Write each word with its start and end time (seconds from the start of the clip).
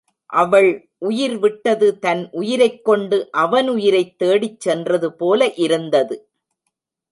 அவள் 0.33 0.69
உயிர்விட்டது 1.01 1.99
தன் 1.99 2.29
உயிரைக் 2.31 2.85
கொண்டு 2.85 3.31
அவன் 3.31 3.69
உயிரைத் 3.69 4.17
தேடிச் 4.17 4.59
சென்றது 4.59 5.13
போல 5.13 5.53
இருந்தது. 5.53 6.17